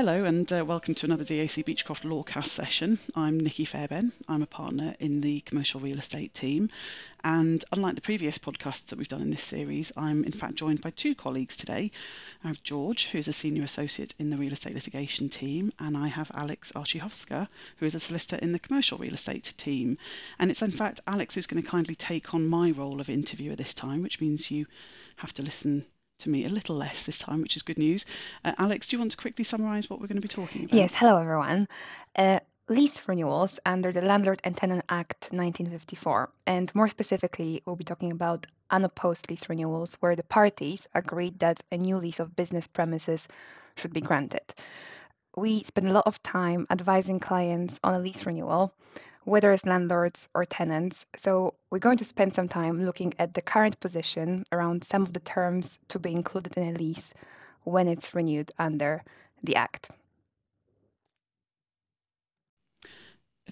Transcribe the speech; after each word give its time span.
hello 0.00 0.24
and 0.24 0.50
uh, 0.50 0.64
welcome 0.64 0.94
to 0.94 1.04
another 1.04 1.26
DAC 1.26 1.62
Beachcroft 1.62 2.04
Lawcast 2.04 2.46
session. 2.46 2.98
I'm 3.14 3.38
Nikki 3.38 3.66
Fairbairn. 3.66 4.12
I'm 4.26 4.40
a 4.40 4.46
partner 4.46 4.96
in 4.98 5.20
the 5.20 5.42
commercial 5.42 5.78
real 5.78 5.98
estate 5.98 6.32
team. 6.32 6.70
And 7.22 7.62
unlike 7.70 7.96
the 7.96 8.00
previous 8.00 8.38
podcasts 8.38 8.86
that 8.86 8.98
we've 8.98 9.08
done 9.08 9.20
in 9.20 9.28
this 9.28 9.42
series, 9.42 9.92
I'm 9.98 10.24
in 10.24 10.32
fact 10.32 10.54
joined 10.54 10.80
by 10.80 10.88
two 10.88 11.14
colleagues 11.14 11.54
today. 11.54 11.90
I 12.42 12.48
have 12.48 12.62
George, 12.62 13.08
who 13.08 13.18
is 13.18 13.28
a 13.28 13.34
senior 13.34 13.62
associate 13.62 14.14
in 14.18 14.30
the 14.30 14.38
real 14.38 14.54
estate 14.54 14.72
litigation 14.72 15.28
team, 15.28 15.70
and 15.78 15.98
I 15.98 16.08
have 16.08 16.30
Alex 16.32 16.72
Archichovska, 16.74 17.46
who 17.76 17.84
is 17.84 17.94
a 17.94 18.00
solicitor 18.00 18.36
in 18.36 18.52
the 18.52 18.58
commercial 18.58 18.96
real 18.96 19.12
estate 19.12 19.52
team. 19.58 19.98
And 20.38 20.50
it's 20.50 20.62
in 20.62 20.72
fact 20.72 21.00
Alex 21.06 21.34
who's 21.34 21.46
going 21.46 21.62
to 21.62 21.68
kindly 21.68 21.94
take 21.94 22.32
on 22.32 22.46
my 22.46 22.70
role 22.70 23.02
of 23.02 23.10
interviewer 23.10 23.54
this 23.54 23.74
time, 23.74 24.00
which 24.00 24.18
means 24.18 24.50
you 24.50 24.64
have 25.16 25.34
to 25.34 25.42
listen 25.42 25.84
to 26.20 26.30
me 26.30 26.44
a 26.44 26.48
little 26.48 26.76
less 26.76 27.02
this 27.02 27.18
time, 27.18 27.42
which 27.42 27.56
is 27.56 27.62
good 27.62 27.78
news. 27.78 28.04
Uh, 28.44 28.52
Alex, 28.58 28.88
do 28.88 28.96
you 28.96 29.00
want 29.00 29.10
to 29.12 29.16
quickly 29.16 29.44
summarise 29.44 29.90
what 29.90 30.00
we're 30.00 30.06
going 30.06 30.16
to 30.16 30.22
be 30.22 30.28
talking 30.28 30.64
about? 30.64 30.76
Yes, 30.76 30.94
hello 30.94 31.18
everyone. 31.18 31.68
Uh, 32.16 32.40
lease 32.68 33.02
renewals 33.08 33.58
under 33.66 33.90
the 33.90 34.00
Landlord 34.00 34.40
and 34.44 34.56
Tenant 34.56 34.84
Act 34.88 35.28
1954. 35.32 36.30
And 36.46 36.72
more 36.74 36.88
specifically, 36.88 37.62
we'll 37.66 37.76
be 37.76 37.84
talking 37.84 38.12
about 38.12 38.46
unopposed 38.70 39.28
lease 39.28 39.48
renewals 39.48 39.94
where 40.00 40.14
the 40.14 40.22
parties 40.22 40.86
agreed 40.94 41.38
that 41.40 41.60
a 41.72 41.76
new 41.76 41.96
lease 41.96 42.20
of 42.20 42.36
business 42.36 42.68
premises 42.68 43.26
should 43.74 43.92
be 43.92 44.00
granted. 44.00 44.54
We 45.36 45.64
spend 45.64 45.88
a 45.88 45.92
lot 45.92 46.06
of 46.06 46.22
time 46.22 46.66
advising 46.70 47.18
clients 47.18 47.80
on 47.82 47.94
a 47.94 47.98
lease 47.98 48.24
renewal 48.26 48.72
whether 49.24 49.52
as 49.52 49.66
landlords 49.66 50.28
or 50.34 50.44
tenants. 50.44 51.06
So 51.16 51.54
we're 51.70 51.78
going 51.78 51.98
to 51.98 52.04
spend 52.04 52.34
some 52.34 52.48
time 52.48 52.84
looking 52.84 53.14
at 53.18 53.34
the 53.34 53.42
current 53.42 53.78
position 53.80 54.44
around 54.52 54.84
some 54.84 55.02
of 55.02 55.12
the 55.12 55.20
terms 55.20 55.78
to 55.88 55.98
be 55.98 56.12
included 56.12 56.56
in 56.56 56.68
a 56.68 56.78
lease 56.78 57.12
when 57.64 57.88
it's 57.88 58.14
renewed 58.14 58.50
under 58.58 59.02
the 59.42 59.56
Act. 59.56 59.90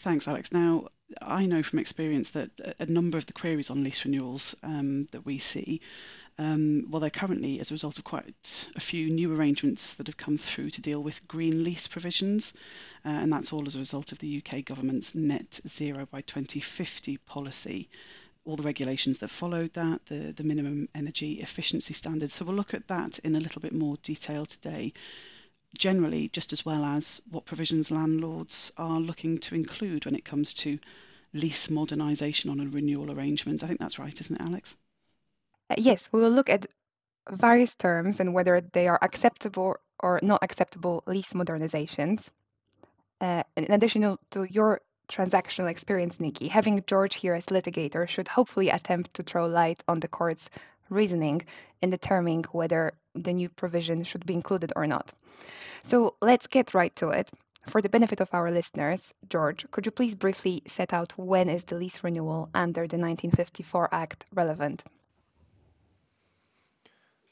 Thanks, 0.01 0.29
Alex. 0.29 0.53
Now, 0.53 0.89
I 1.21 1.47
know 1.47 1.63
from 1.63 1.79
experience 1.79 2.31
that 2.31 2.51
a 2.79 2.87
number 2.87 3.19
of 3.19 3.27
the 3.27 3.33
queries 3.33 3.71
on 3.71 3.83
lease 3.83 4.05
renewals 4.05 4.55
um, 4.63 5.09
that 5.13 5.25
we 5.25 5.39
see 5.39 5.81
um, 6.41 6.87
well, 6.89 7.01
they're 7.01 7.11
currently 7.11 7.59
as 7.59 7.71
a 7.71 7.75
result 7.75 7.99
of 7.99 8.05
quite 8.05 8.69
a 8.77 8.81
few 8.81 9.11
new 9.11 9.35
arrangements 9.35 9.95
that 9.95 10.07
have 10.07 10.17
come 10.17 10.39
through 10.39 10.71
to 10.71 10.81
deal 10.81 11.03
with 11.03 11.27
green 11.27 11.65
lease 11.65 11.89
provisions, 11.89 12.53
uh, 13.05 13.09
and 13.09 13.33
that's 13.33 13.53
all 13.53 13.67
as 13.67 13.75
a 13.75 13.81
result 13.81 14.13
of 14.13 14.21
the 14.21 14.41
UK 14.41 14.65
government's 14.65 15.17
net 15.17 15.61
zero 15.67 16.07
by 16.07 16.21
2050 16.21 17.17
policy. 17.19 17.89
All 18.45 18.55
the 18.55 18.63
regulations 18.63 19.19
that 19.19 19.31
followed 19.31 19.75
that, 19.75 20.07
the, 20.07 20.33
the 20.33 20.45
minimum 20.45 20.89
energy 20.95 21.41
efficiency 21.41 21.93
standards. 21.93 22.35
So 22.35 22.45
we'll 22.45 22.55
look 22.55 22.73
at 22.73 22.87
that 22.87 23.19
in 23.21 23.35
a 23.35 23.41
little 23.41 23.61
bit 23.61 23.75
more 23.75 23.97
detail 24.05 24.47
today. 24.47 24.93
Generally, 25.77 26.29
just 26.29 26.53
as 26.53 26.65
well 26.65 26.85
as 26.85 27.21
what 27.29 27.47
provisions 27.47 27.91
landlords 27.91 28.71
are 28.77 29.01
looking 29.01 29.39
to 29.39 29.57
include 29.57 30.05
when 30.05 30.15
it 30.15 30.25
comes 30.25 30.55
to 30.55 30.79
lease 31.33 31.67
modernisation 31.67 32.49
on 32.49 32.61
a 32.61 32.69
renewal 32.69 33.11
arrangement. 33.11 33.65
I 33.65 33.67
think 33.67 33.81
that's 33.81 33.99
right, 33.99 34.19
isn't 34.19 34.41
it, 34.41 34.41
Alex? 34.41 34.77
Uh, 35.71 35.75
yes, 35.77 36.09
we 36.13 36.21
will 36.21 36.31
look 36.31 36.49
at 36.49 36.67
various 37.31 37.75
terms 37.75 38.21
and 38.21 38.33
whether 38.33 38.61
they 38.73 38.89
are 38.89 38.99
acceptable 39.03 39.77
or 40.01 40.19
not 40.23 40.43
acceptable 40.43 41.03
lease 41.07 41.33
modernizations. 41.33 42.29
Uh, 43.21 43.43
in 43.57 43.73
addition 43.73 44.17
to 44.31 44.45
your 44.45 44.81
transactional 45.11 45.71
experience, 45.71 46.21
Nikki, 46.21 46.49
having 46.49 46.83
George 46.87 47.17
here 47.17 47.35
as 47.35 47.47
litigator 47.47 48.09
should 48.09 48.29
hopefully 48.29 48.71
attempt 48.71 49.13
to 49.15 49.23
throw 49.23 49.47
light 49.47 49.83
on 49.89 50.01
the 50.01 50.09
court's 50.09 50.49
reasoning 50.91 51.43
in 51.83 51.91
determining 51.91 52.45
whether 52.53 52.93
the 53.15 53.33
new 53.33 53.49
provision 53.49 54.05
should 54.05 54.25
be 54.25 54.35
included 54.35 54.73
or 54.77 54.87
not. 54.87 55.13
So 55.85 56.15
let's 56.23 56.47
get 56.47 56.75
right 56.75 56.95
to 56.97 57.11
it. 57.11 57.31
For 57.69 57.83
the 57.83 57.89
benefit 57.89 58.21
of 58.21 58.33
our 58.33 58.51
listeners, 58.51 59.13
George, 59.29 59.67
could 59.71 59.85
you 59.85 59.93
please 59.93 60.15
briefly 60.15 60.63
set 60.69 60.95
out 60.95 61.13
when 61.19 61.49
is 61.51 61.65
the 61.65 61.75
lease 61.75 62.03
renewal 62.03 62.49
under 62.55 62.87
the 62.87 62.97
1954 62.97 63.89
Act 63.93 64.25
relevant? 64.33 64.85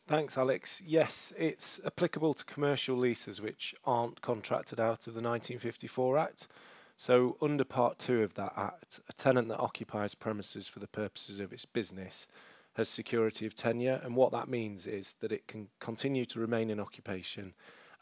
Thanks, 0.08 0.38
Alex. 0.38 0.84
Yes, 0.86 1.34
it's 1.36 1.84
applicable 1.84 2.32
to 2.34 2.44
commercial 2.44 2.96
leases 2.96 3.42
which 3.42 3.74
aren't 3.84 4.22
contracted 4.22 4.78
out 4.78 5.08
of 5.08 5.14
the 5.14 5.20
1954 5.20 6.16
Act. 6.16 6.46
So, 6.94 7.36
under 7.42 7.64
Part 7.64 7.98
2 7.98 8.22
of 8.22 8.34
that 8.34 8.52
Act, 8.56 9.00
a 9.08 9.12
tenant 9.12 9.48
that 9.48 9.58
occupies 9.58 10.14
premises 10.14 10.68
for 10.68 10.78
the 10.78 10.86
purposes 10.86 11.40
of 11.40 11.52
its 11.52 11.64
business 11.64 12.28
has 12.74 12.88
security 12.88 13.46
of 13.46 13.56
tenure, 13.56 14.00
and 14.04 14.14
what 14.14 14.30
that 14.30 14.48
means 14.48 14.86
is 14.86 15.14
that 15.14 15.32
it 15.32 15.48
can 15.48 15.70
continue 15.80 16.24
to 16.26 16.38
remain 16.38 16.70
in 16.70 16.78
occupation 16.78 17.54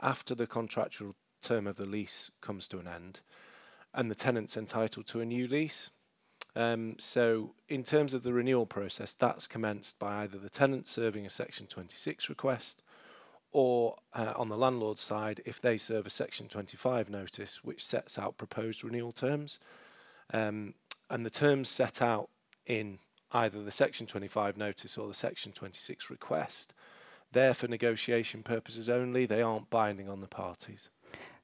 after 0.02 0.34
the 0.34 0.46
contractual 0.46 1.14
term 1.40 1.66
of 1.66 1.76
the 1.76 1.86
lease 1.86 2.30
comes 2.42 2.68
to 2.68 2.78
an 2.78 2.86
end, 2.86 3.20
and 3.94 4.10
the 4.10 4.14
tenant's 4.14 4.58
entitled 4.58 5.06
to 5.06 5.20
a 5.20 5.24
new 5.24 5.48
lease. 5.48 5.90
Um, 6.56 6.96
so, 6.98 7.54
in 7.68 7.82
terms 7.82 8.14
of 8.14 8.22
the 8.22 8.32
renewal 8.32 8.66
process, 8.66 9.12
that's 9.12 9.46
commenced 9.46 9.98
by 9.98 10.22
either 10.22 10.38
the 10.38 10.50
tenant 10.50 10.86
serving 10.86 11.26
a 11.26 11.30
Section 11.30 11.66
26 11.66 12.28
request 12.28 12.82
or 13.50 13.96
uh, 14.12 14.32
on 14.36 14.48
the 14.48 14.56
landlord's 14.56 15.00
side 15.00 15.40
if 15.46 15.60
they 15.60 15.78
serve 15.78 16.06
a 16.06 16.10
Section 16.10 16.48
25 16.48 17.08
notice 17.08 17.64
which 17.64 17.84
sets 17.84 18.18
out 18.18 18.36
proposed 18.36 18.84
renewal 18.84 19.12
terms. 19.12 19.58
Um, 20.32 20.74
and 21.08 21.24
the 21.24 21.30
terms 21.30 21.68
set 21.68 22.02
out 22.02 22.28
in 22.66 22.98
either 23.32 23.62
the 23.62 23.70
Section 23.70 24.06
25 24.06 24.56
notice 24.56 24.98
or 24.98 25.06
the 25.06 25.14
Section 25.14 25.52
26 25.52 26.10
request, 26.10 26.74
they're 27.32 27.54
for 27.54 27.68
negotiation 27.68 28.42
purposes 28.42 28.88
only, 28.88 29.26
they 29.26 29.42
aren't 29.42 29.70
binding 29.70 30.08
on 30.08 30.20
the 30.20 30.26
parties. 30.26 30.88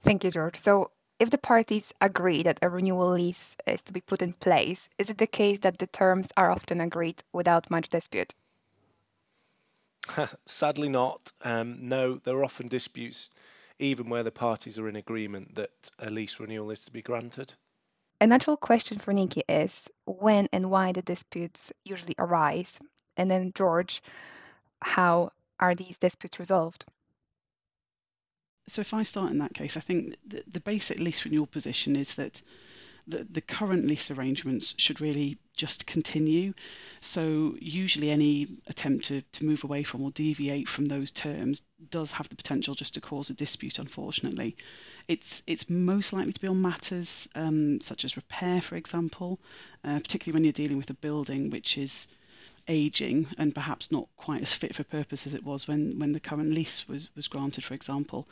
Thank 0.03 0.25
you, 0.25 0.31
George. 0.31 0.59
So, 0.59 0.91
if 1.21 1.29
the 1.29 1.39
parties 1.39 1.93
agree 2.01 2.43
that 2.43 2.59
a 2.63 2.69
renewal 2.71 3.13
lease 3.13 3.55
is 3.67 3.83
to 3.83 3.93
be 3.93 4.01
put 4.01 4.23
in 4.23 4.33
place, 4.33 4.89
is 4.99 5.11
it 5.11 5.19
the 5.19 5.27
case 5.27 5.59
that 5.61 5.79
the 5.79 5.87
terms 5.87 6.29
are 6.37 6.51
often 6.51 6.81
agreed 6.81 7.23
without 7.33 7.71
much 7.71 7.91
dispute? 7.91 8.35
Sadly, 10.47 10.89
not. 10.89 11.33
Um, 11.45 11.77
no, 11.89 12.15
there 12.15 12.39
are 12.39 12.45
often 12.45 12.69
disputes, 12.69 13.31
even 13.79 14.09
where 14.09 14.23
the 14.23 14.33
parties 14.33 14.79
are 14.79 14.89
in 14.89 14.97
agreement 14.97 15.55
that 15.57 15.91
a 15.99 16.09
lease 16.09 16.41
renewal 16.41 16.71
is 16.71 16.81
to 16.87 16.91
be 16.91 17.03
granted. 17.03 17.53
A 18.23 18.27
natural 18.27 18.57
question 18.57 18.99
for 18.99 19.13
Nikki 19.13 19.43
is 19.47 19.89
when 20.07 20.49
and 20.53 20.71
why 20.71 20.93
the 20.93 21.03
disputes 21.03 21.71
usually 21.85 22.15
arise? 22.19 22.79
And 23.19 23.31
then, 23.31 23.53
George, 23.55 24.03
how 24.81 25.33
are 25.59 25.75
these 25.75 25.99
disputes 25.99 26.39
resolved? 26.39 26.87
So 28.69 28.81
if 28.81 28.95
I 28.95 29.03
start 29.03 29.33
in 29.33 29.39
that 29.39 29.55
case, 29.55 29.77
I 29.77 29.81
think 29.81 30.17
the, 30.27 30.45
the 30.51 30.61
basic 30.61 30.99
lease 31.01 31.25
renewal 31.25 31.47
position 31.47 31.97
is 31.97 32.15
that 32.15 32.41
the, 33.07 33.27
the 33.31 33.41
current 33.41 33.87
lease 33.87 34.11
arrangements 34.11 34.75
should 34.77 35.01
really 35.01 35.39
just 35.57 35.87
continue. 35.87 36.55
So 37.01 37.57
usually 37.61 38.11
any 38.11 38.49
attempt 38.67 39.07
to, 39.07 39.23
to 39.23 39.45
move 39.45 39.65
away 39.65 39.83
from 39.83 40.03
or 40.03 40.11
deviate 40.13 40.69
from 40.69 40.87
those 40.87 41.11
terms 41.11 41.63
does 41.91 42.13
have 42.13 42.29
the 42.29 42.37
potential 42.37 42.75
just 42.75 42.95
to 42.95 43.01
cause 43.01 43.31
a 43.31 43.35
dispute, 43.35 43.79
unfortunately. 43.79 44.57
It's, 45.09 45.43
it's 45.47 45.69
most 45.69 46.13
likely 46.13 46.33
to 46.33 46.41
be 46.41 46.47
on 46.47 46.63
matters 46.63 47.29
um, 47.35 47.81
such 47.81 48.05
as 48.05 48.17
repair, 48.17 48.61
for 48.61 48.77
example, 48.77 49.41
uh, 49.85 49.99
particularly 49.99 50.37
when 50.37 50.45
you're 50.45 50.53
dealing 50.53 50.79
with 50.79 50.91
a 50.91 50.95
building 50.95 51.51
which 51.51 51.77
is 51.77 52.07
aging 52.69 53.27
and 53.39 53.55
perhaps 53.55 53.91
not 53.91 54.09
quite 54.17 54.43
as 54.43 54.53
fit 54.53 54.75
for 54.75 54.85
purpose 54.85 55.27
as 55.27 55.35
it 55.35 55.45
was 55.45 55.67
when, 55.67 55.99
when 55.99 56.13
the 56.13 56.21
current 56.21 56.53
lease 56.53 56.87
was, 56.89 57.09
was 57.15 57.29
granted, 57.29 57.65
for 57.65 57.75
example. 57.75 58.29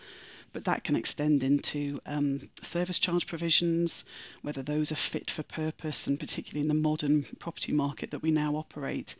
But 0.52 0.64
that 0.64 0.84
can 0.84 0.96
extend 0.96 1.42
into 1.42 2.00
um, 2.06 2.48
service 2.62 2.98
charge 2.98 3.26
provisions, 3.26 4.04
whether 4.42 4.62
those 4.62 4.90
are 4.92 4.96
fit 4.96 5.30
for 5.30 5.42
purpose, 5.42 6.06
and 6.06 6.18
particularly 6.18 6.62
in 6.62 6.68
the 6.68 6.74
modern 6.74 7.26
property 7.38 7.72
market 7.72 8.10
that 8.12 8.22
we 8.22 8.30
now 8.30 8.56
operate. 8.56 9.14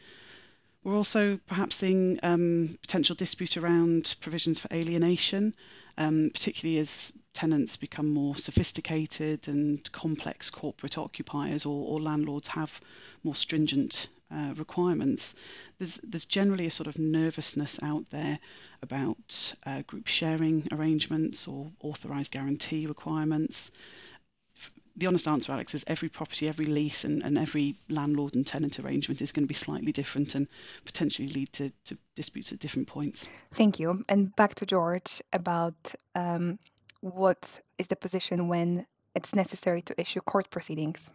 We're 0.85 0.97
also 0.97 1.38
perhaps 1.47 1.77
seeing 1.77 2.19
um, 2.23 2.79
potential 2.81 3.15
dispute 3.15 3.56
around 3.56 4.15
provisions 4.21 4.59
for 4.59 4.69
alienation, 4.73 5.55
um, 5.99 6.31
particularly 6.33 6.79
as 6.79 7.12
tenants 7.35 7.77
become 7.77 8.09
more 8.09 8.37
sophisticated 8.37 9.49
and 9.49 9.91
complex 9.93 10.49
corporate 10.50 10.97
occupiers 10.97 11.67
or, 11.67 11.87
or 11.87 12.00
landlords 12.00 12.49
have 12.49 12.81
more 13.23 13.35
stringent 13.35 14.09
uh, 14.31 14.55
requirements, 14.57 15.35
there's 15.79 15.99
there's 16.03 16.25
generally 16.25 16.67
a 16.67 16.71
sort 16.71 16.87
of 16.87 16.99
nervousness 16.99 17.79
out 17.83 18.05
there 18.11 18.39
about 18.83 19.55
uh, 19.67 19.83
group 19.83 20.07
sharing 20.07 20.67
arrangements 20.73 21.49
or 21.49 21.71
authorised 21.81 22.31
guarantee 22.31 22.87
requirements. 22.87 23.71
The 24.97 25.07
honest 25.07 25.29
answer, 25.29 25.53
Alex, 25.53 25.75
is 25.75 25.85
every 25.87 26.09
property, 26.09 26.49
every 26.49 26.67
lease, 26.67 27.05
and, 27.05 27.23
and 27.23 27.39
every 27.39 27.77
landlord 27.89 28.35
and 28.35 28.45
tenant 28.45 28.81
arrangement 28.81 29.23
is 29.23 29.31
going 29.31 29.45
to 29.45 29.49
be 29.49 29.55
slightly 29.55 29.93
different 29.93 30.35
and 30.35 30.49
potentially 30.85 31.29
lead 31.29 31.53
to, 31.53 31.71
to 31.85 31.97
disputes 32.17 32.53
at 32.53 32.59
different 32.59 32.89
points. 32.89 33.25
Thank 33.53 33.79
you. 33.79 34.05
And 34.09 34.35
back 34.35 34.57
to 34.57 34.67
George 34.67 35.23
about 35.33 35.77
um, 36.17 36.59
what 37.01 37.49
is 37.79 37.87
the 37.87 37.95
position 37.95 38.49
when 38.49 38.87
it's 39.15 39.35
necessary 39.35 39.83
to 39.83 40.01
issue 40.01 40.21
court 40.21 40.51
proceedings. 40.51 41.11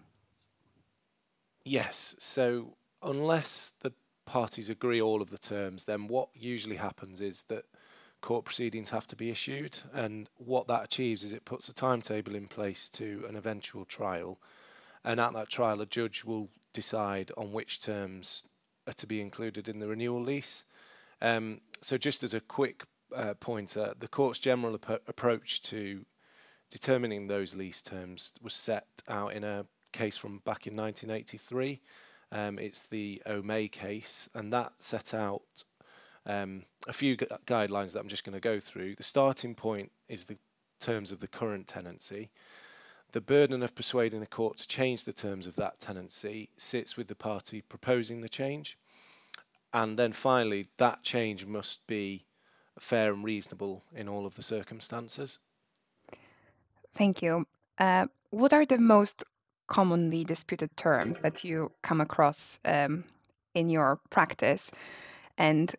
Yes. 1.65 2.15
So 2.19 2.75
unless 3.03 3.73
the 3.81 3.93
parties 4.25 4.69
agree 4.69 5.01
all 5.01 5.21
of 5.21 5.29
the 5.29 5.37
terms, 5.37 5.83
then 5.85 6.07
what 6.07 6.29
usually 6.33 6.77
happens 6.77 7.21
is 7.21 7.43
that 7.43 7.65
court 8.21 8.45
proceedings 8.45 8.89
have 8.91 9.05
to 9.07 9.15
be 9.15 9.29
issued. 9.29 9.79
And 9.93 10.29
what 10.37 10.67
that 10.67 10.85
achieves 10.85 11.23
is 11.23 11.33
it 11.33 11.45
puts 11.45 11.69
a 11.69 11.73
timetable 11.73 12.35
in 12.35 12.47
place 12.47 12.89
to 12.91 13.25
an 13.27 13.35
eventual 13.35 13.85
trial. 13.85 14.39
And 15.03 15.19
at 15.19 15.33
that 15.33 15.49
trial, 15.49 15.81
a 15.81 15.85
judge 15.85 16.23
will 16.23 16.49
decide 16.71 17.31
on 17.37 17.51
which 17.51 17.81
terms 17.81 18.47
are 18.87 18.93
to 18.93 19.05
be 19.05 19.21
included 19.21 19.67
in 19.67 19.79
the 19.79 19.87
renewal 19.87 20.21
lease. 20.21 20.65
Um, 21.21 21.61
so, 21.81 21.97
just 21.97 22.23
as 22.23 22.33
a 22.33 22.39
quick 22.39 22.85
uh, 23.15 23.33
pointer, 23.35 23.93
the 23.97 24.07
court's 24.07 24.39
general 24.39 24.75
ap- 24.75 25.07
approach 25.07 25.61
to 25.63 26.05
determining 26.69 27.27
those 27.27 27.55
lease 27.55 27.81
terms 27.81 28.35
was 28.41 28.53
set 28.53 28.87
out 29.07 29.33
in 29.33 29.43
a 29.43 29.65
case 29.91 30.17
from 30.17 30.39
back 30.39 30.65
in 30.65 30.75
1983. 30.75 31.81
Um, 32.33 32.57
it's 32.57 32.89
the 32.89 33.21
O'May 33.27 33.67
case, 33.67 34.27
and 34.33 34.51
that 34.51 34.73
set 34.81 35.13
out 35.13 35.63
um, 36.25 36.63
a 36.87 36.93
few 36.93 37.15
gu- 37.15 37.27
guidelines 37.45 37.93
that 37.93 37.99
I'm 37.99 38.07
just 38.07 38.25
going 38.25 38.33
to 38.33 38.39
go 38.39 38.59
through. 38.59 38.95
The 38.95 39.03
starting 39.03 39.53
point 39.53 39.91
is 40.09 40.25
the 40.25 40.37
terms 40.79 41.11
of 41.11 41.19
the 41.19 41.27
current 41.27 41.67
tenancy. 41.67 42.31
The 43.11 43.21
burden 43.21 43.61
of 43.61 43.75
persuading 43.75 44.19
the 44.19 44.25
court 44.25 44.57
to 44.57 44.67
change 44.67 45.05
the 45.05 45.13
terms 45.13 45.45
of 45.45 45.55
that 45.57 45.79
tenancy 45.79 46.49
sits 46.57 46.97
with 46.97 47.07
the 47.07 47.15
party 47.15 47.61
proposing 47.61 48.21
the 48.21 48.29
change. 48.29 48.79
And 49.71 49.99
then 49.99 50.11
finally, 50.11 50.65
that 50.77 51.03
change 51.03 51.45
must 51.45 51.85
be 51.85 52.25
fair 52.79 53.13
and 53.13 53.23
reasonable 53.23 53.83
in 53.95 54.09
all 54.09 54.25
of 54.25 54.35
the 54.35 54.41
circumstances. 54.41 55.37
Thank 56.95 57.21
you. 57.21 57.45
Uh, 57.77 58.07
what 58.31 58.53
are 58.53 58.65
the 58.65 58.79
most 58.79 59.23
commonly 59.73 60.23
disputed 60.23 60.69
terms 60.77 61.17
that 61.23 61.43
you 61.43 61.71
come 61.81 61.99
across 61.99 62.59
um, 62.63 63.03
in 63.55 63.71
your 63.71 63.99
practice? 64.11 64.69
And 65.39 65.73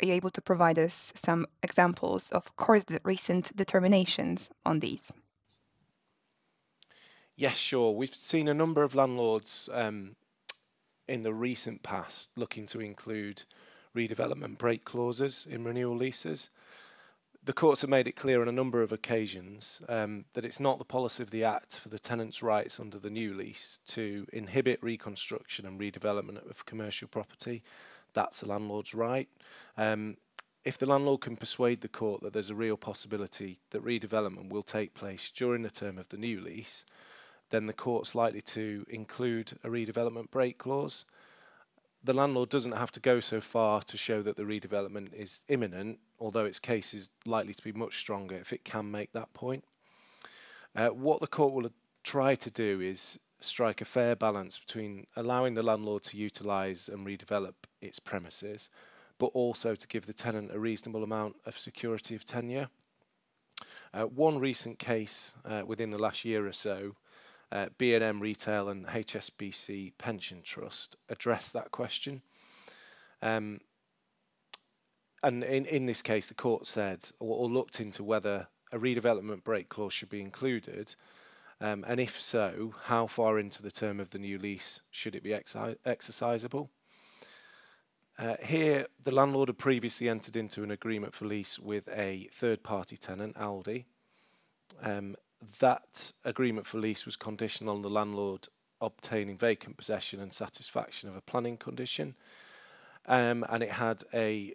are 0.00 0.06
you 0.06 0.12
able 0.12 0.30
to 0.30 0.40
provide 0.40 0.78
us 0.78 1.12
some 1.16 1.46
examples 1.64 2.30
of 2.30 2.54
court 2.54 2.84
recent 3.02 3.54
determinations 3.56 4.50
on 4.64 4.78
these? 4.78 5.10
Yes, 7.36 7.56
sure. 7.56 7.90
We've 7.90 8.14
seen 8.14 8.46
a 8.46 8.54
number 8.54 8.84
of 8.84 8.94
landlords 8.94 9.68
um, 9.72 10.14
in 11.08 11.22
the 11.22 11.34
recent 11.34 11.82
past 11.82 12.38
looking 12.38 12.66
to 12.66 12.80
include 12.80 13.42
redevelopment 13.96 14.58
break 14.58 14.84
clauses 14.84 15.44
in 15.50 15.64
renewal 15.64 15.96
leases. 15.96 16.50
The 17.46 17.52
courts 17.52 17.82
have 17.82 17.90
made 17.90 18.08
it 18.08 18.16
clear 18.16 18.40
on 18.40 18.48
a 18.48 18.52
number 18.52 18.80
of 18.80 18.90
occasions 18.90 19.84
um, 19.90 20.24
that 20.32 20.46
it's 20.46 20.60
not 20.60 20.78
the 20.78 20.84
policy 20.84 21.22
of 21.22 21.30
the 21.30 21.44
Act 21.44 21.78
for 21.78 21.90
the 21.90 21.98
tenant's 21.98 22.42
rights 22.42 22.80
under 22.80 22.98
the 22.98 23.10
new 23.10 23.34
lease 23.34 23.80
to 23.88 24.26
inhibit 24.32 24.82
reconstruction 24.82 25.66
and 25.66 25.78
redevelopment 25.78 26.48
of 26.48 26.64
commercial 26.64 27.06
property. 27.06 27.62
That's 28.14 28.40
the 28.40 28.48
landlord's 28.48 28.94
right. 28.94 29.28
Um, 29.76 30.16
if 30.64 30.78
the 30.78 30.88
landlord 30.88 31.20
can 31.20 31.36
persuade 31.36 31.82
the 31.82 31.88
court 31.88 32.22
that 32.22 32.32
there's 32.32 32.48
a 32.48 32.54
real 32.54 32.78
possibility 32.78 33.58
that 33.70 33.84
redevelopment 33.84 34.48
will 34.48 34.62
take 34.62 34.94
place 34.94 35.30
during 35.30 35.60
the 35.60 35.70
term 35.70 35.98
of 35.98 36.08
the 36.08 36.16
new 36.16 36.40
lease, 36.40 36.86
then 37.50 37.66
the 37.66 37.74
court's 37.74 38.14
likely 38.14 38.40
to 38.40 38.86
include 38.88 39.52
a 39.62 39.68
redevelopment 39.68 40.30
break 40.30 40.56
clause. 40.56 41.04
The 42.02 42.14
landlord 42.14 42.48
doesn't 42.48 42.72
have 42.72 42.92
to 42.92 43.00
go 43.00 43.20
so 43.20 43.42
far 43.42 43.82
to 43.82 43.98
show 43.98 44.22
that 44.22 44.36
the 44.36 44.44
redevelopment 44.44 45.12
is 45.12 45.44
imminent 45.48 45.98
although 46.24 46.46
its 46.46 46.58
case 46.58 46.94
is 46.94 47.10
likely 47.26 47.52
to 47.52 47.62
be 47.62 47.70
much 47.70 47.98
stronger 47.98 48.34
if 48.34 48.50
it 48.50 48.64
can 48.64 48.90
make 48.90 49.12
that 49.12 49.34
point. 49.34 49.62
Uh, 50.74 50.88
what 50.88 51.20
the 51.20 51.26
court 51.26 51.52
will 51.52 51.70
try 52.02 52.34
to 52.34 52.50
do 52.50 52.80
is 52.80 53.20
strike 53.40 53.82
a 53.82 53.84
fair 53.84 54.16
balance 54.16 54.58
between 54.58 55.06
allowing 55.16 55.52
the 55.52 55.62
landlord 55.62 56.02
to 56.02 56.16
utilise 56.16 56.88
and 56.88 57.06
redevelop 57.06 57.52
its 57.82 57.98
premises, 57.98 58.70
but 59.18 59.26
also 59.34 59.74
to 59.74 59.86
give 59.86 60.06
the 60.06 60.14
tenant 60.14 60.50
a 60.50 60.58
reasonable 60.58 61.04
amount 61.04 61.36
of 61.44 61.58
security 61.58 62.14
of 62.14 62.24
tenure. 62.24 62.70
Uh, 63.92 64.04
one 64.04 64.38
recent 64.38 64.78
case 64.78 65.36
uh, 65.44 65.62
within 65.66 65.90
the 65.90 66.00
last 66.00 66.24
year 66.24 66.46
or 66.46 66.52
so, 66.52 66.96
uh, 67.52 67.66
B&M 67.76 68.18
Retail 68.18 68.70
and 68.70 68.86
HSBC 68.86 69.92
Pension 69.98 70.40
Trust 70.42 70.96
addressed 71.10 71.52
that 71.52 71.70
question. 71.70 72.22
Um, 73.20 73.60
and 75.24 75.42
in, 75.42 75.64
in 75.66 75.86
this 75.86 76.02
case, 76.02 76.28
the 76.28 76.34
court 76.34 76.66
said 76.66 77.10
or, 77.18 77.38
or 77.38 77.48
looked 77.48 77.80
into 77.80 78.04
whether 78.04 78.48
a 78.70 78.78
redevelopment 78.78 79.44
break 79.44 79.68
clause 79.68 79.92
should 79.92 80.10
be 80.10 80.20
included, 80.20 80.94
um, 81.60 81.84
and 81.88 82.00
if 82.00 82.20
so, 82.20 82.74
how 82.84 83.06
far 83.06 83.38
into 83.38 83.62
the 83.62 83.70
term 83.70 84.00
of 84.00 84.10
the 84.10 84.18
new 84.18 84.38
lease 84.38 84.82
should 84.90 85.14
it 85.14 85.22
be 85.22 85.30
exercisable? 85.30 86.68
Uh, 88.18 88.36
here, 88.44 88.86
the 89.02 89.10
landlord 89.10 89.48
had 89.48 89.58
previously 89.58 90.08
entered 90.08 90.36
into 90.36 90.62
an 90.62 90.70
agreement 90.70 91.14
for 91.14 91.24
lease 91.24 91.58
with 91.58 91.88
a 91.88 92.28
third 92.32 92.62
party 92.62 92.96
tenant, 92.96 93.36
Aldi. 93.36 93.84
Um, 94.82 95.16
that 95.60 96.12
agreement 96.24 96.66
for 96.66 96.78
lease 96.78 97.06
was 97.06 97.16
conditional 97.16 97.74
on 97.74 97.82
the 97.82 97.90
landlord 97.90 98.48
obtaining 98.80 99.36
vacant 99.36 99.76
possession 99.76 100.20
and 100.20 100.32
satisfaction 100.32 101.08
of 101.08 101.16
a 101.16 101.20
planning 101.20 101.56
condition. 101.56 102.14
Um, 103.06 103.44
and 103.48 103.62
it 103.62 103.72
had 103.72 104.02
a 104.12 104.54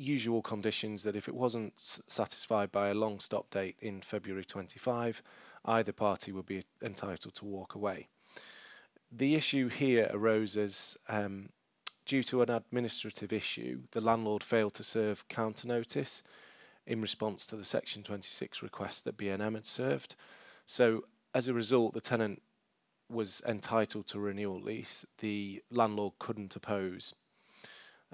usual 0.00 0.42
conditions 0.42 1.02
that 1.04 1.14
if 1.14 1.28
it 1.28 1.34
wasn't 1.34 1.78
satisfied 1.78 2.72
by 2.72 2.88
a 2.88 2.94
long 2.94 3.20
stop 3.20 3.50
date 3.50 3.76
in 3.80 4.00
February 4.00 4.44
25, 4.44 5.22
either 5.64 5.92
party 5.92 6.32
would 6.32 6.46
be 6.46 6.64
entitled 6.82 7.34
to 7.34 7.44
walk 7.44 7.74
away. 7.74 8.08
The 9.12 9.34
issue 9.34 9.68
here 9.68 10.08
arose 10.12 10.56
as 10.56 10.96
um, 11.08 11.50
due 12.06 12.22
to 12.24 12.42
an 12.42 12.50
administrative 12.50 13.32
issue, 13.32 13.82
the 13.90 14.00
landlord 14.00 14.42
failed 14.42 14.74
to 14.74 14.84
serve 14.84 15.28
counter 15.28 15.68
notice 15.68 16.22
in 16.86 17.00
response 17.00 17.46
to 17.46 17.56
the 17.56 17.64
Section 17.64 18.02
26 18.02 18.62
request 18.62 19.04
that 19.04 19.16
B&M 19.16 19.54
had 19.54 19.66
served. 19.66 20.16
So, 20.64 21.04
as 21.34 21.46
a 21.46 21.54
result, 21.54 21.92
the 21.92 22.00
tenant 22.00 22.42
was 23.08 23.42
entitled 23.46 24.06
to 24.08 24.20
renewal 24.20 24.60
lease. 24.60 25.04
The 25.18 25.62
landlord 25.70 26.14
couldn't 26.18 26.56
oppose 26.56 27.14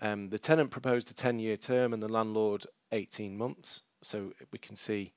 um, 0.01 0.29
the 0.31 0.39
tenant 0.39 0.71
proposed 0.71 1.11
a 1.11 1.15
10 1.15 1.39
year 1.39 1.57
term 1.57 1.93
and 1.93 2.03
the 2.03 2.13
landlord 2.13 2.67
18 2.93 3.37
months. 3.37 3.83
So 4.03 4.33
we 4.53 4.59
can 4.59 4.77
see 4.77 5.15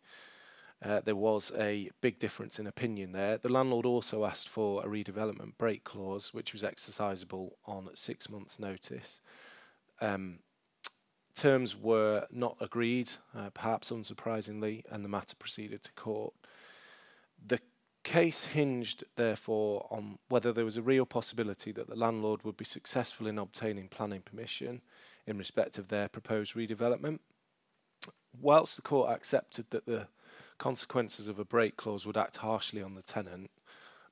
uh, 0.83 1.01
there 1.01 1.15
was 1.15 1.51
a 1.57 1.89
big 1.99 2.19
difference 2.19 2.57
in 2.57 2.65
opinion 2.65 3.11
there. 3.11 3.37
The 3.37 3.51
landlord 3.51 3.85
also 3.85 4.25
asked 4.25 4.47
for 4.47 4.81
a 4.81 4.87
redevelopment 4.87 5.57
break 5.57 5.83
clause, 5.83 6.33
which 6.33 6.53
was 6.53 6.63
exercisable 6.63 7.51
on 7.65 7.89
six 7.95 8.29
months' 8.29 8.59
notice. 8.59 9.21
Um, 10.01 10.39
terms 11.35 11.75
were 11.75 12.27
not 12.31 12.55
agreed, 12.61 13.11
uh, 13.35 13.49
perhaps 13.49 13.91
unsurprisingly, 13.91 14.83
and 14.89 15.03
the 15.03 15.09
matter 15.09 15.35
proceeded 15.35 15.83
to 15.83 15.91
court. 15.93 16.33
The 17.45 17.59
case 18.09 18.45
hinged, 18.45 19.03
therefore, 19.17 19.85
on 19.91 20.17
whether 20.29 20.51
there 20.51 20.65
was 20.65 20.77
a 20.77 20.81
real 20.81 21.05
possibility 21.05 21.71
that 21.71 21.87
the 21.87 21.95
landlord 21.95 22.41
would 22.41 22.57
be 22.57 22.65
successful 22.65 23.27
in 23.27 23.37
obtaining 23.37 23.87
planning 23.87 24.21
permission 24.21 24.81
in 25.27 25.37
respect 25.37 25.77
of 25.77 25.89
their 25.89 26.09
proposed 26.09 26.55
redevelopment. 26.55 27.19
Whilst 28.41 28.77
the 28.77 28.81
court 28.81 29.11
accepted 29.11 29.69
that 29.69 29.85
the 29.85 30.07
consequences 30.57 31.27
of 31.27 31.37
a 31.37 31.45
break 31.45 31.77
clause 31.77 32.07
would 32.07 32.17
act 32.17 32.37
harshly 32.37 32.81
on 32.81 32.95
the 32.95 33.03
tenant 33.03 33.51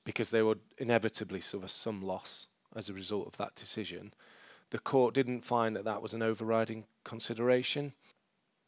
because 0.05 0.29
they 0.29 0.43
would 0.43 0.59
inevitably 0.77 1.41
suffer 1.41 1.67
some 1.67 2.03
loss 2.03 2.49
as 2.75 2.89
a 2.89 2.93
result 2.93 3.25
of 3.25 3.37
that 3.37 3.55
decision, 3.55 4.13
the 4.69 4.77
court 4.77 5.15
didn't 5.15 5.43
find 5.43 5.75
that 5.75 5.85
that 5.85 6.03
was 6.03 6.13
an 6.13 6.21
overriding 6.21 6.85
consideration 7.03 7.93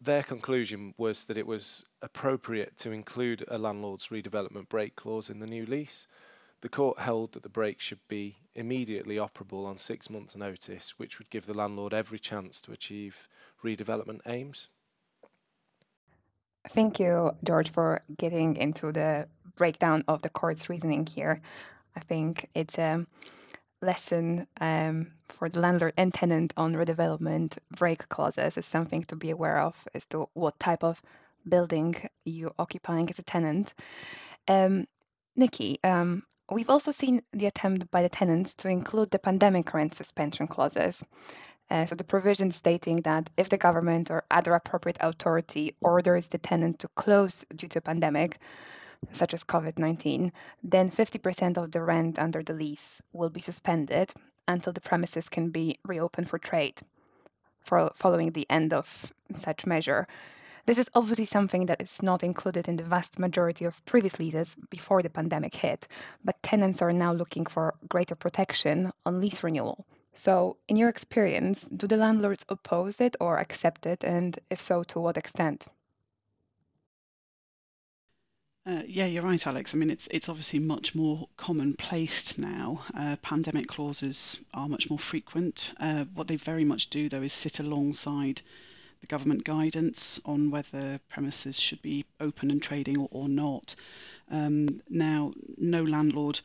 their 0.01 0.23
conclusion 0.23 0.93
was 0.97 1.25
that 1.25 1.37
it 1.37 1.47
was 1.47 1.85
appropriate 2.01 2.77
to 2.77 2.91
include 2.91 3.43
a 3.47 3.57
landlord's 3.57 4.07
redevelopment 4.07 4.69
break 4.69 4.95
clause 4.95 5.29
in 5.29 5.39
the 5.39 5.47
new 5.47 5.65
lease. 5.65 6.07
The 6.61 6.69
court 6.69 6.99
held 6.99 7.33
that 7.33 7.43
the 7.43 7.49
break 7.49 7.79
should 7.79 7.99
be 8.07 8.37
immediately 8.55 9.15
operable 9.15 9.65
on 9.65 9.75
six 9.75 10.09
months' 10.09 10.35
notice, 10.35 10.99
which 10.99 11.19
would 11.19 11.29
give 11.29 11.45
the 11.45 11.53
landlord 11.53 11.93
every 11.93 12.19
chance 12.19 12.61
to 12.61 12.71
achieve 12.71 13.27
redevelopment 13.63 14.21
aims. 14.25 14.67
Thank 16.69 16.99
you, 16.99 17.31
George, 17.43 17.71
for 17.71 18.01
getting 18.17 18.57
into 18.57 18.91
the 18.91 19.27
breakdown 19.55 20.03
of 20.07 20.21
the 20.21 20.29
court's 20.29 20.69
reasoning 20.69 21.05
here. 21.05 21.41
I 21.95 22.01
think 22.01 22.49
it's 22.53 22.77
a 22.77 23.05
lesson 23.81 24.47
um, 24.59 25.11
for 25.29 25.49
the 25.49 25.59
landlord 25.59 25.93
and 25.97 26.13
tenant 26.13 26.53
on 26.57 26.73
redevelopment 26.73 27.57
break 27.71 28.07
clauses 28.09 28.57
is 28.57 28.65
something 28.65 29.03
to 29.05 29.15
be 29.15 29.29
aware 29.29 29.59
of 29.59 29.75
as 29.93 30.05
to 30.07 30.29
what 30.33 30.59
type 30.59 30.83
of 30.83 31.01
building 31.47 31.95
you're 32.25 32.53
occupying 32.59 33.09
as 33.09 33.19
a 33.19 33.23
tenant. 33.23 33.73
Um, 34.47 34.87
Nikki, 35.35 35.79
um, 35.83 36.23
we've 36.51 36.69
also 36.69 36.91
seen 36.91 37.21
the 37.33 37.45
attempt 37.45 37.89
by 37.91 38.01
the 38.01 38.09
tenants 38.09 38.53
to 38.55 38.69
include 38.69 39.11
the 39.11 39.19
pandemic 39.19 39.73
rent 39.73 39.95
suspension 39.95 40.47
clauses. 40.47 41.03
Uh, 41.71 41.85
so 41.85 41.95
the 41.95 42.03
provision 42.03 42.51
stating 42.51 42.97
that 43.01 43.29
if 43.37 43.49
the 43.49 43.57
government 43.57 44.09
or 44.09 44.23
other 44.31 44.55
appropriate 44.55 44.97
authority 45.01 45.75
orders 45.81 46.27
the 46.27 46.37
tenant 46.39 46.79
to 46.79 46.87
close 46.89 47.45
due 47.55 47.67
to 47.67 47.77
a 47.77 47.81
pandemic, 47.81 48.39
such 49.11 49.33
as 49.33 49.43
COVID 49.43 49.79
19, 49.79 50.31
then 50.63 50.89
50% 50.89 51.57
of 51.57 51.71
the 51.71 51.81
rent 51.81 52.19
under 52.19 52.43
the 52.43 52.53
lease 52.53 53.01
will 53.13 53.29
be 53.29 53.41
suspended 53.41 54.13
until 54.47 54.73
the 54.73 54.81
premises 54.81 55.29
can 55.29 55.49
be 55.49 55.79
reopened 55.85 56.29
for 56.29 56.39
trade 56.39 56.81
for, 57.69 57.91
following 57.95 58.31
the 58.31 58.49
end 58.49 58.73
of 58.73 59.13
such 59.33 59.65
measure. 59.65 60.07
This 60.65 60.77
is 60.77 60.89
obviously 60.93 61.25
something 61.25 61.65
that 61.67 61.81
is 61.81 62.01
not 62.01 62.23
included 62.23 62.67
in 62.67 62.77
the 62.77 62.83
vast 62.83 63.19
majority 63.19 63.65
of 63.65 63.83
previous 63.85 64.19
leases 64.19 64.55
before 64.69 65.01
the 65.01 65.09
pandemic 65.09 65.55
hit, 65.55 65.87
but 66.23 66.41
tenants 66.43 66.81
are 66.81 66.93
now 66.93 67.13
looking 67.13 67.45
for 67.45 67.75
greater 67.87 68.15
protection 68.15 68.91
on 69.05 69.21
lease 69.21 69.43
renewal. 69.43 69.85
So, 70.13 70.57
in 70.67 70.75
your 70.75 70.89
experience, 70.89 71.63
do 71.65 71.87
the 71.87 71.97
landlords 71.97 72.45
oppose 72.49 72.99
it 72.99 73.15
or 73.19 73.37
accept 73.37 73.85
it, 73.85 74.03
and 74.03 74.37
if 74.49 74.61
so, 74.61 74.83
to 74.83 74.99
what 74.99 75.17
extent? 75.17 75.67
Uh, 78.69 78.83
yeah, 78.87 79.07
you're 79.07 79.23
right, 79.23 79.47
Alex. 79.47 79.73
I 79.73 79.77
mean, 79.77 79.89
it's 79.89 80.07
it's 80.11 80.29
obviously 80.29 80.59
much 80.59 80.93
more 80.93 81.27
commonplace 81.37 82.37
now. 82.37 82.83
Uh, 82.95 83.15
pandemic 83.23 83.67
clauses 83.67 84.37
are 84.53 84.69
much 84.69 84.91
more 84.91 84.99
frequent. 84.99 85.71
Uh, 85.79 86.05
what 86.13 86.27
they 86.27 86.35
very 86.35 86.63
much 86.63 86.91
do, 86.91 87.09
though, 87.09 87.23
is 87.23 87.33
sit 87.33 87.59
alongside 87.59 88.43
the 89.01 89.07
government 89.07 89.43
guidance 89.43 90.19
on 90.23 90.51
whether 90.51 90.99
premises 91.09 91.59
should 91.59 91.81
be 91.81 92.05
open 92.19 92.51
and 92.51 92.61
trading 92.61 92.95
or, 92.97 93.07
or 93.09 93.27
not. 93.27 93.73
Um, 94.29 94.81
now, 94.87 95.33
no 95.57 95.81
landlord 95.81 96.41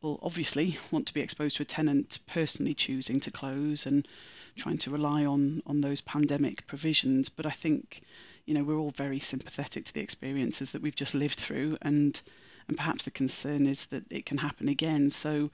will 0.00 0.18
obviously 0.22 0.78
want 0.90 1.06
to 1.08 1.12
be 1.14 1.20
exposed 1.20 1.56
to 1.56 1.62
a 1.62 1.66
tenant 1.66 2.20
personally 2.26 2.72
choosing 2.72 3.20
to 3.20 3.30
close 3.30 3.84
and 3.84 4.08
trying 4.56 4.78
to 4.78 4.90
rely 4.90 5.26
on 5.26 5.62
on 5.66 5.82
those 5.82 6.00
pandemic 6.00 6.66
provisions. 6.66 7.28
But 7.28 7.44
I 7.44 7.50
think 7.50 8.00
you 8.46 8.54
know, 8.54 8.62
we're 8.62 8.78
all 8.78 8.92
very 8.92 9.18
sympathetic 9.18 9.84
to 9.84 9.92
the 9.92 10.00
experiences 10.00 10.70
that 10.70 10.82
we've 10.82 10.94
just 10.94 11.14
lived 11.14 11.38
through, 11.38 11.76
and 11.82 12.20
and 12.68 12.76
perhaps 12.76 13.04
the 13.04 13.10
concern 13.10 13.66
is 13.66 13.86
that 13.86 14.04
it 14.10 14.26
can 14.26 14.38
happen 14.38 14.68
again. 14.68 15.10
So, 15.10 15.50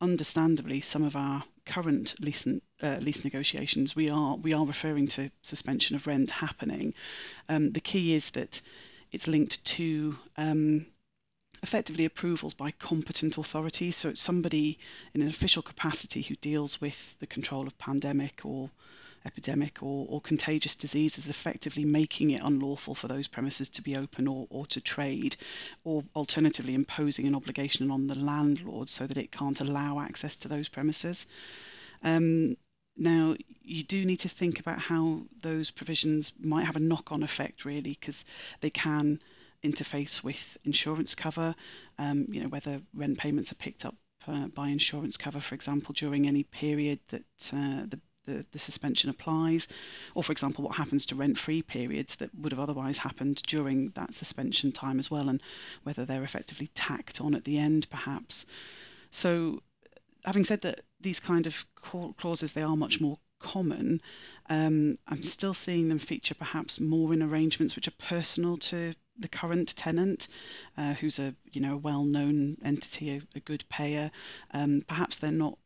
understandably, 0.00 0.80
some 0.80 1.02
of 1.02 1.16
our 1.16 1.44
current 1.64 2.14
lease, 2.20 2.46
uh, 2.82 2.98
lease 3.00 3.24
negotiations, 3.24 3.96
we 3.96 4.10
are 4.10 4.36
we 4.36 4.52
are 4.52 4.66
referring 4.66 5.08
to 5.08 5.30
suspension 5.42 5.96
of 5.96 6.06
rent 6.06 6.30
happening. 6.30 6.94
Um, 7.48 7.72
the 7.72 7.80
key 7.80 8.14
is 8.14 8.30
that 8.30 8.60
it's 9.12 9.28
linked 9.28 9.64
to 9.64 10.18
um, 10.36 10.86
effectively 11.62 12.04
approvals 12.04 12.54
by 12.54 12.70
competent 12.72 13.38
authorities. 13.38 13.96
So 13.96 14.08
it's 14.10 14.20
somebody 14.20 14.78
in 15.14 15.22
an 15.22 15.28
official 15.28 15.62
capacity 15.62 16.22
who 16.22 16.36
deals 16.36 16.80
with 16.80 17.16
the 17.20 17.26
control 17.26 17.66
of 17.66 17.78
pandemic 17.78 18.40
or 18.44 18.70
epidemic 19.24 19.82
or, 19.82 20.06
or 20.08 20.20
contagious 20.20 20.74
diseases, 20.74 21.28
effectively 21.28 21.84
making 21.84 22.30
it 22.30 22.42
unlawful 22.42 22.94
for 22.94 23.08
those 23.08 23.28
premises 23.28 23.68
to 23.70 23.82
be 23.82 23.96
open 23.96 24.28
or, 24.28 24.46
or 24.50 24.66
to 24.66 24.80
trade, 24.80 25.36
or 25.84 26.04
alternatively 26.14 26.74
imposing 26.74 27.26
an 27.26 27.34
obligation 27.34 27.90
on 27.90 28.06
the 28.06 28.14
landlord 28.14 28.90
so 28.90 29.06
that 29.06 29.16
it 29.16 29.32
can't 29.32 29.60
allow 29.60 30.00
access 30.00 30.36
to 30.36 30.48
those 30.48 30.68
premises. 30.68 31.26
Um, 32.02 32.56
now, 32.96 33.36
you 33.62 33.82
do 33.82 34.04
need 34.04 34.20
to 34.20 34.28
think 34.28 34.58
about 34.58 34.78
how 34.78 35.22
those 35.42 35.70
provisions 35.70 36.32
might 36.40 36.64
have 36.64 36.76
a 36.76 36.80
knock 36.80 37.12
on 37.12 37.22
effect, 37.22 37.64
really, 37.64 37.96
because 38.00 38.24
they 38.60 38.70
can 38.70 39.20
interface 39.62 40.22
with 40.22 40.56
insurance 40.64 41.14
cover, 41.14 41.54
um, 41.98 42.26
you 42.30 42.42
know, 42.42 42.48
whether 42.48 42.80
rent 42.94 43.18
payments 43.18 43.52
are 43.52 43.56
picked 43.56 43.84
up 43.84 43.96
uh, 44.28 44.46
by 44.48 44.68
insurance 44.68 45.16
cover, 45.16 45.40
for 45.40 45.54
example, 45.54 45.92
during 45.92 46.26
any 46.26 46.42
period 46.44 47.00
that 47.08 47.24
uh, 47.52 47.84
the 47.86 48.00
the, 48.26 48.44
the 48.52 48.58
suspension 48.58 49.10
applies, 49.10 49.68
or 50.14 50.22
for 50.22 50.32
example, 50.32 50.64
what 50.64 50.76
happens 50.76 51.06
to 51.06 51.14
rent 51.14 51.38
free 51.38 51.62
periods 51.62 52.16
that 52.16 52.34
would 52.34 52.52
have 52.52 52.60
otherwise 52.60 52.98
happened 52.98 53.42
during 53.46 53.90
that 53.90 54.14
suspension 54.14 54.72
time 54.72 54.98
as 54.98 55.10
well, 55.10 55.28
and 55.28 55.40
whether 55.84 56.04
they're 56.04 56.24
effectively 56.24 56.68
tacked 56.74 57.20
on 57.20 57.34
at 57.34 57.44
the 57.44 57.58
end 57.58 57.88
perhaps. 57.90 58.46
So, 59.10 59.62
having 60.24 60.44
said 60.44 60.62
that, 60.62 60.80
these 61.00 61.20
kind 61.20 61.46
of 61.46 61.54
clauses 62.16 62.52
they 62.52 62.62
are 62.62 62.76
much 62.76 63.00
more 63.00 63.18
common. 63.38 64.00
Um, 64.48 64.98
I'm 65.06 65.22
still 65.22 65.54
seeing 65.54 65.88
them 65.88 65.98
feature 65.98 66.34
perhaps 66.34 66.80
more 66.80 67.12
in 67.12 67.22
arrangements 67.22 67.76
which 67.76 67.88
are 67.88 67.98
personal 67.98 68.56
to 68.58 68.94
the 69.18 69.28
current 69.28 69.74
tenant, 69.76 70.28
uh, 70.76 70.94
who's 70.94 71.18
a 71.18 71.34
you 71.52 71.60
know 71.60 71.74
a 71.74 71.78
well-known 71.78 72.58
entity, 72.64 73.10
a, 73.16 73.22
a 73.34 73.40
good 73.40 73.64
payer. 73.68 74.10
Um, 74.52 74.82
perhaps 74.86 75.16
they're 75.16 75.30
not 75.30 75.58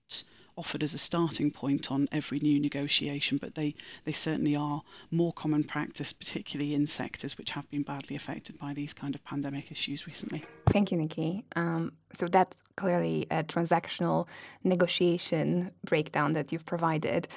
offered 0.56 0.82
as 0.82 0.94
a 0.94 0.98
starting 0.98 1.50
point 1.50 1.90
on 1.90 2.08
every 2.12 2.38
new 2.40 2.60
negotiation, 2.60 3.38
but 3.38 3.54
they, 3.54 3.74
they 4.04 4.12
certainly 4.12 4.56
are 4.56 4.82
more 5.10 5.32
common 5.32 5.64
practice, 5.64 6.12
particularly 6.12 6.74
in 6.74 6.86
sectors 6.86 7.38
which 7.38 7.50
have 7.50 7.68
been 7.70 7.82
badly 7.82 8.16
affected 8.16 8.58
by 8.58 8.74
these 8.74 8.92
kind 8.92 9.14
of 9.14 9.24
pandemic 9.24 9.70
issues 9.70 10.06
recently. 10.06 10.44
Thank 10.68 10.90
you, 10.92 10.98
Nikki. 10.98 11.44
Um, 11.56 11.92
so 12.18 12.26
that's 12.26 12.56
clearly 12.76 13.26
a 13.30 13.42
transactional 13.44 14.26
negotiation 14.64 15.72
breakdown 15.84 16.34
that 16.34 16.52
you've 16.52 16.66
provided 16.66 17.28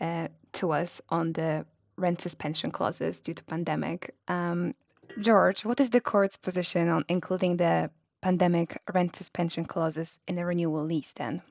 uh, 0.00 0.28
to 0.52 0.72
us 0.72 1.00
on 1.08 1.32
the 1.32 1.64
rent 1.96 2.20
suspension 2.20 2.70
clauses 2.70 3.20
due 3.20 3.34
to 3.34 3.44
pandemic. 3.44 4.14
Um, 4.28 4.74
George, 5.20 5.64
what 5.64 5.80
is 5.80 5.90
the 5.90 6.00
court's 6.00 6.36
position 6.36 6.88
on 6.88 7.04
including 7.08 7.56
the 7.56 7.90
pandemic 8.20 8.80
rent 8.92 9.14
suspension 9.14 9.64
clauses 9.64 10.18
in 10.26 10.38
a 10.38 10.46
renewal 10.46 10.84
lease 10.84 11.12
then? 11.14 11.42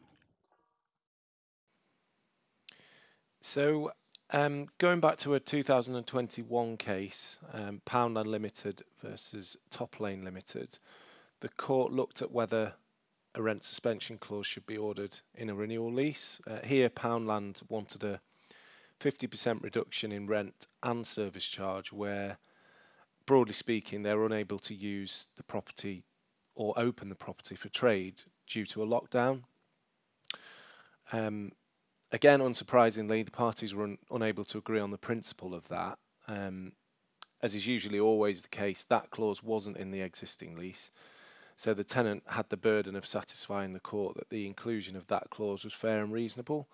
So, 3.46 3.92
um, 4.32 4.68
going 4.78 5.02
back 5.02 5.18
to 5.18 5.34
a 5.34 5.40
2021 5.40 6.78
case, 6.78 7.40
um, 7.52 7.82
Poundland 7.86 8.28
Limited 8.28 8.84
versus 9.02 9.58
Toplain 9.70 10.24
Limited, 10.24 10.80
the 11.42 11.50
court 11.50 11.92
looked 11.92 12.22
at 12.22 12.32
whether 12.32 12.76
a 13.36 13.42
rent 13.42 13.66
suspension 13.66 14.18
clause 14.18 14.48
should 14.48 14.66
be 14.66 14.78
ordered 14.78 15.20
in 15.36 15.50
a 15.50 15.54
renewal 15.54 15.92
lease. 15.92 16.42
Uh, 16.48 16.66
here, 16.66 16.90
Poundland 16.90 17.70
wanted 17.70 18.06
a 18.06 18.22
50% 19.02 19.62
reduction 19.62 20.14
in 20.14 20.26
rent 20.26 20.68
and 20.82 21.06
service 21.06 21.50
charge, 21.50 21.92
where, 21.92 22.38
broadly 23.26 23.54
speaking, 23.54 24.04
they're 24.04 24.26
unable 24.26 24.60
to 24.60 24.74
use 24.74 25.28
the 25.36 25.44
property 25.44 26.06
or 26.56 26.74
open 26.78 27.10
the 27.10 27.14
property 27.14 27.56
for 27.56 27.68
trade 27.68 28.22
due 28.48 28.66
to 28.68 28.82
a 28.82 28.88
lockdown. 28.88 29.44
Um, 31.12 31.52
again, 32.14 32.40
unsurprisingly, 32.40 33.26
the 33.26 33.32
parties 33.32 33.74
were 33.74 33.84
un- 33.84 33.98
unable 34.10 34.46
to 34.46 34.60
agree 34.60 34.80
on 34.80 34.92
the 34.92 34.98
principle 34.98 35.54
of 35.54 35.68
that. 35.68 35.98
Um, 36.28 36.74
as 37.42 37.56
is 37.56 37.68
usually 37.68 38.00
always 38.00 38.44
the 38.44 38.48
case, 38.48 38.86
that 38.86 39.10
clause 39.10 39.44
wasn't 39.44 39.76
in 39.76 39.92
the 39.92 40.02
existing 40.02 40.56
lease. 40.56 40.92
So 41.58 41.74
the 41.74 41.84
tenant 41.84 42.24
had 42.28 42.50
the 42.50 42.58
burden 42.58 42.96
of 42.96 43.06
satisfying 43.06 43.74
the 43.74 43.80
court 43.80 44.16
that 44.16 44.30
the 44.30 44.48
inclusion 44.48 44.96
of 44.96 45.08
that 45.08 45.30
clause 45.30 45.66
was 45.66 45.74
fair 45.74 46.02
and 46.02 46.14
reasonable. 46.14 46.70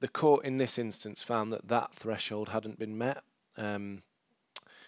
The 0.00 0.08
court 0.08 0.44
in 0.44 0.56
this 0.56 0.78
instance 0.78 1.22
found 1.22 1.52
that 1.52 1.68
that 1.68 1.92
threshold 1.92 2.48
hadn't 2.48 2.78
been 2.78 2.96
met. 2.96 3.24
Um, 3.56 4.02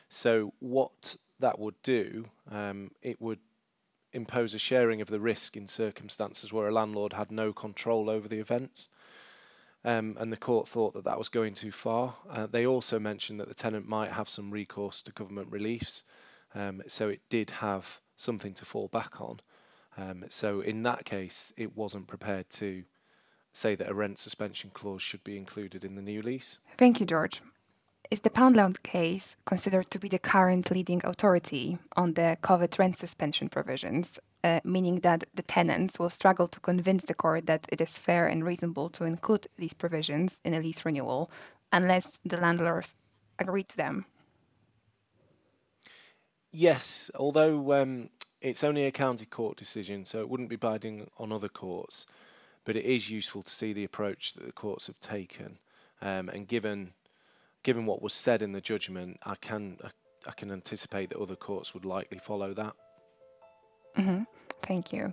so 0.09 0.55
what 0.61 1.17
that 1.41 1.59
would 1.59 1.81
do, 1.83 2.27
um, 2.51 2.93
it 3.03 3.21
would 3.21 3.41
impose 4.13 4.55
a 4.55 4.59
sharing 4.59 5.01
of 5.01 5.09
the 5.09 5.21
risk 5.21 5.57
in 5.57 5.67
circumstances 5.67 6.53
where 6.53 6.69
a 6.69 6.73
landlord 6.73 7.13
had 7.13 7.31
no 7.31 7.53
control 7.53 8.09
over 8.09 8.29
the 8.29 8.41
events 8.41 8.89
um, 9.85 10.17
and 10.19 10.33
the 10.33 10.37
court 10.37 10.69
thought 10.69 10.95
that 10.95 11.05
that 11.05 11.19
was 11.19 11.29
going 11.29 11.55
too 11.55 11.73
far. 11.73 12.17
Uh, 12.29 12.47
they 12.47 12.67
also 12.67 12.99
mentioned 12.99 13.41
that 13.41 13.49
the 13.49 13.55
tenant 13.55 13.89
might 13.89 14.13
have 14.13 14.29
some 14.29 14.51
recourse 14.51 15.03
to 15.03 15.13
government 15.13 15.49
reliefs, 15.51 16.03
um, 16.55 16.83
so 16.87 17.09
it 17.09 17.21
did 17.29 17.51
have 17.51 18.01
something 18.17 18.53
to 18.55 18.65
fall 18.65 18.89
back 18.89 19.21
on. 19.21 19.41
Um, 19.97 20.25
so 20.29 20.61
in 20.61 20.83
that 20.85 21.05
case, 21.05 21.53
it 21.57 21.77
wasn't 21.77 22.07
prepared 22.07 22.51
to 22.51 22.85
say 23.53 23.75
that 23.75 23.91
a 23.91 23.95
rent 23.95 24.19
suspension 24.19 24.71
clause 24.73 25.03
should 25.03 25.25
be 25.25 25.37
included 25.37 25.85
in 25.85 25.95
the 25.95 26.03
new 26.03 26.23
lease. 26.23 26.61
Thank 26.79 27.01
you, 27.01 27.07
George. 27.07 27.41
Is 28.11 28.21
the 28.21 28.31
Poundland 28.31 28.83
case 28.83 29.37
considered 29.45 29.91
to 29.91 29.99
be 29.99 30.09
the 30.09 30.19
current 30.19 30.71
leading 30.71 31.01
authority 31.05 31.79
on 31.97 32.15
the 32.15 32.37
COVID 32.43 32.79
rent 32.79 32.99
suspension 32.99 33.49
provisions 33.49 34.19
uh, 34.45 34.61
meaning 34.65 35.01
that 35.01 35.25
the 35.35 35.43
tenants 35.43 35.99
will 35.99 36.11
struggle 36.11 36.49
to 36.49 36.61
convince 36.61 37.05
the 37.05 37.15
court 37.15 37.47
that 37.47 37.67
it 37.71 37.81
is 37.81 37.91
fair 37.91 38.27
and 38.27 38.45
reasonable 38.45 38.89
to 38.91 39.05
include 39.05 39.47
these 39.57 39.75
provisions 39.75 40.41
in 40.45 40.55
a 40.55 40.61
lease 40.61 40.85
renewal 40.85 41.31
unless 41.73 42.19
the 42.25 42.37
landlords 42.37 42.95
agree 43.39 43.65
to 43.65 43.77
them. 43.77 44.05
Yes, 46.53 47.11
although 47.15 47.81
um, 47.81 48.11
it's 48.41 48.65
only 48.65 48.85
a 48.85 48.91
county 48.91 49.27
court 49.27 49.57
decision, 49.57 50.05
so 50.05 50.21
it 50.21 50.29
wouldn't 50.29 50.49
be 50.49 50.57
binding 50.57 51.09
on 51.19 51.33
other 51.33 51.49
courts, 51.49 52.07
but 52.65 52.77
it 52.77 52.85
is 52.85 53.11
useful 53.11 53.43
to 53.43 53.51
see 53.51 53.73
the 53.73 53.85
approach 53.85 54.35
that 54.35 54.47
the 54.47 54.53
courts 54.53 54.89
have 54.89 54.99
taken. 55.01 55.59
Um, 56.03 56.29
and 56.29 56.49
given 56.49 56.93
given 57.63 57.85
what 57.85 58.01
was 58.01 58.15
said 58.15 58.43
in 58.43 58.53
the 58.53 58.61
judgment, 58.61 59.21
I 59.25 59.35
can 59.35 59.79
I, 59.85 59.91
I 60.27 60.33
can 60.33 60.51
anticipate 60.51 61.11
that 61.11 61.19
other 61.19 61.37
courts 61.37 61.75
would 61.75 61.85
likely 61.85 62.19
follow 62.19 62.55
that. 62.55 62.75
Mm-hmm. 64.01 64.23
Thank 64.67 64.93
you. 64.93 65.13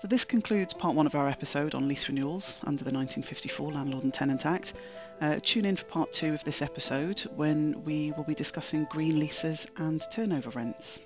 So, 0.00 0.08
this 0.08 0.24
concludes 0.24 0.74
part 0.74 0.94
one 0.94 1.06
of 1.06 1.14
our 1.14 1.28
episode 1.28 1.74
on 1.74 1.88
lease 1.88 2.08
renewals 2.08 2.58
under 2.64 2.84
the 2.84 2.92
1954 2.92 3.72
Landlord 3.72 4.04
and 4.04 4.12
Tenant 4.12 4.44
Act. 4.44 4.74
Uh, 5.22 5.40
tune 5.42 5.64
in 5.64 5.76
for 5.76 5.84
part 5.84 6.12
two 6.12 6.34
of 6.34 6.44
this 6.44 6.60
episode 6.60 7.20
when 7.34 7.82
we 7.84 8.12
will 8.12 8.24
be 8.24 8.34
discussing 8.34 8.86
green 8.90 9.18
leases 9.18 9.66
and 9.78 10.02
turnover 10.12 10.50
rents. 10.50 10.98